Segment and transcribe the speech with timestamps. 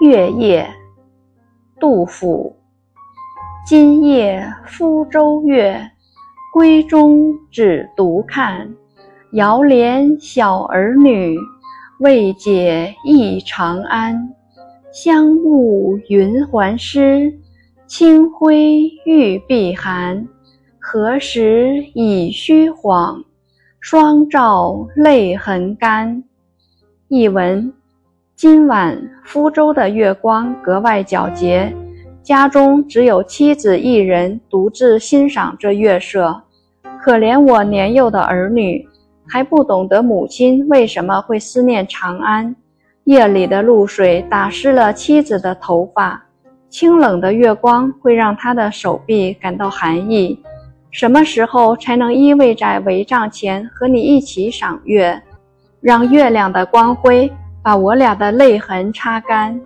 [0.00, 0.70] 月夜，
[1.80, 2.54] 杜甫。
[3.66, 5.90] 今夜福州月，
[6.54, 8.72] 闺中只独看。
[9.32, 11.36] 遥怜小儿女，
[11.98, 14.32] 未解忆长安。
[14.92, 17.36] 香雾云鬟湿，
[17.88, 20.28] 清辉玉臂寒。
[20.78, 23.24] 何时已虚晃？
[23.80, 26.22] 双照泪痕干。
[27.08, 27.72] 译文：
[28.38, 31.74] 今晚福州的月光格外皎洁，
[32.22, 36.40] 家中只有妻子一人独自欣赏这月色。
[37.02, 38.88] 可怜我年幼的儿女。
[39.26, 42.54] 还不懂得母亲为什么会思念长安。
[43.02, 46.24] 夜里的露水打湿了妻子的头发，
[46.70, 50.40] 清冷的月光会让她的手臂感到寒意。
[50.92, 55.20] 什么时候才能依偎在帷帐前和你一起赏月，
[55.80, 57.28] 让月亮的光辉
[57.68, 59.60] 把我俩的泪痕擦干？